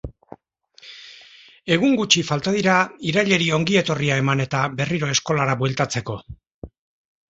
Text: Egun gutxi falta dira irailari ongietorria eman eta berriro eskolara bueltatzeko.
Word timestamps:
Egun 1.75 1.93
gutxi 2.01 2.25
falta 2.31 2.55
dira 2.57 2.79
irailari 3.13 3.53
ongietorria 3.61 4.21
eman 4.27 4.45
eta 4.49 4.67
berriro 4.83 5.15
eskolara 5.17 5.61
bueltatzeko. 5.65 6.23